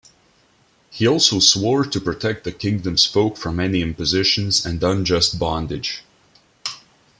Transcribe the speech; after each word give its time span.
He 0.89 1.05
also 1.07 1.37
swore 1.37 1.83
to 1.85 2.01
"protect 2.01 2.43
the 2.43 2.51
Kingdom's 2.51 3.05
folk 3.05 3.37
from 3.37 3.59
any 3.59 3.81
impositions 3.83 4.65
and 4.65 4.83
unjust 4.83 5.37
bondage". 5.37 6.01